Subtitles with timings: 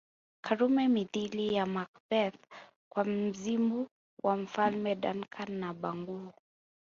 [0.41, 2.35] Karume mithili ya Macbeth
[2.89, 3.87] kwa mzimu
[4.23, 6.33] wa Mfalme Duncan na Banquo